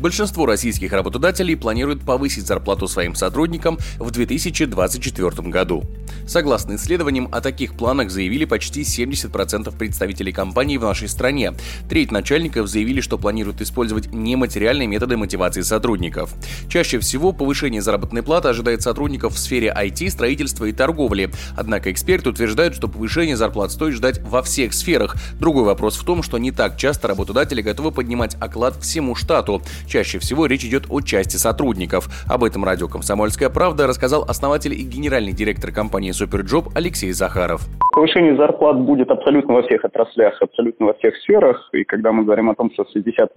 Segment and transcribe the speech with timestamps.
[0.00, 5.84] Большинство российских работодателей планируют повысить зарплату своим сотрудникам в 2024 году.
[6.26, 11.52] Согласно исследованиям, о таких планах заявили почти 70% представителей компаний в нашей стране.
[11.90, 16.34] Треть начальников заявили, что планируют использовать нематериальные методы мотивации сотрудников.
[16.70, 21.30] Чаще всего повышение заработной платы ожидает сотрудников в сфере IT, строительства и торговли.
[21.56, 25.16] Однако эксперты утверждают, что повышение зарплат стоит ждать во всех сферах.
[25.38, 29.62] Другой вопрос в том, что не так часто работодатели готовы поднимать оклад всему штату.
[29.90, 32.08] Чаще всего речь идет о части сотрудников.
[32.26, 37.66] Об этом радио «Комсомольская правда» рассказал основатель и генеральный директор компании «Superjob» Алексей Захаров.
[38.00, 41.68] Повышение зарплат будет абсолютно во всех отраслях, абсолютно во всех сферах.
[41.74, 43.28] И когда мы говорим о том, что 68%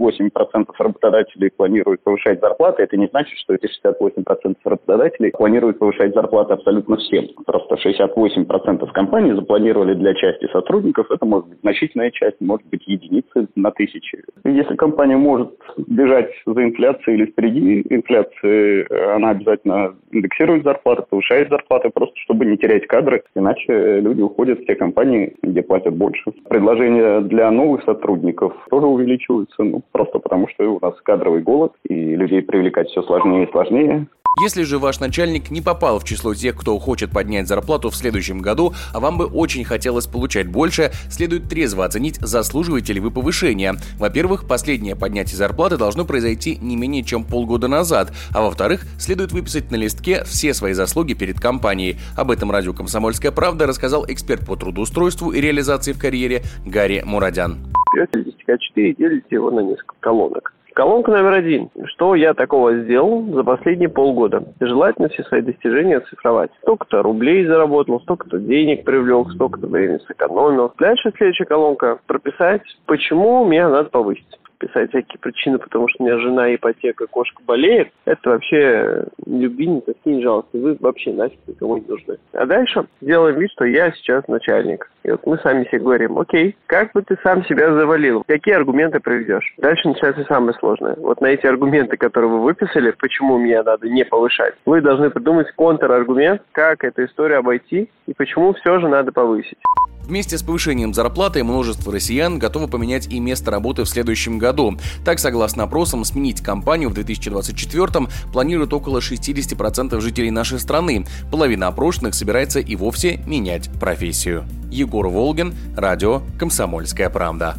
[0.79, 6.95] работодателей планируют повышать зарплаты, это не значит, что эти 68% работодателей планируют повышать зарплаты абсолютно
[6.95, 7.25] всем.
[7.45, 11.11] Просто 68% компаний запланировали для части сотрудников.
[11.11, 14.23] Это может быть значительная часть, может быть единицы на тысячи.
[14.45, 21.89] Если компания может бежать за инфляцией или впереди инфляции, она обязательно индексирует зарплаты, повышает зарплаты,
[21.89, 26.31] просто чтобы не терять кадры, иначе люди уходят в те компании, где платят больше.
[26.49, 32.15] Предложения для новых сотрудников тоже увеличиваются, ну, просто потому что у нас кадровый голод, и
[32.15, 34.07] людей привлекать все сложнее и сложнее.
[34.41, 38.39] Если же ваш начальник не попал в число тех, кто хочет поднять зарплату в следующем
[38.39, 43.75] году, а вам бы очень хотелось получать больше, следует трезво оценить, заслуживаете ли вы повышения.
[43.99, 49.69] Во-первых, последнее поднятие зарплаты должно произойти не менее чем полгода назад, а во-вторых, следует выписать
[49.69, 51.97] на листке все свои заслуги перед компанией.
[52.17, 57.59] Об этом радио «Комсомольская правда» рассказал эксперт по трудоустройству и реализации в карьере Гарри Мурадян.
[57.93, 60.53] Берете листика 4 делите его на несколько колонок.
[60.73, 61.69] Колонка номер один.
[61.85, 64.43] Что я такого сделал за последние полгода?
[64.59, 66.49] Желательно все свои достижения оцифровать.
[66.63, 70.73] Столько-то рублей заработал, столько-то денег привлек, столько-то времени сэкономил.
[70.79, 71.99] Дальше следующая колонка.
[72.07, 74.25] Прописать, почему меня надо повысить
[74.63, 79.81] писать всякие причины, потому что у меня жена, ипотека, кошка болеет, это вообще любви не
[80.05, 80.55] не жалости.
[80.57, 82.17] Вы вообще нафиг никому не нужны.
[82.33, 84.89] А дальше делаем вид, что я сейчас начальник.
[85.03, 88.23] И вот мы сами себе говорим, окей, как бы ты сам себя завалил?
[88.27, 89.53] Какие аргументы приведешь?
[89.57, 90.95] Дальше начинается самое сложное.
[90.97, 95.51] Вот на эти аргументы, которые вы выписали, почему меня надо не повышать, вы должны придумать
[95.55, 99.57] контраргумент, как эту историю обойти и почему все же надо повысить.
[100.05, 104.77] Вместе с повышением зарплаты множество россиян готовы поменять и место работы в следующем году.
[105.03, 111.05] Так, согласно опросам, сменить компанию в 2024 планируют около 60% жителей нашей страны.
[111.31, 114.45] Половина опрошенных собирается и вовсе менять профессию.
[114.69, 117.57] Егор Волгин, радио «Комсомольская правда».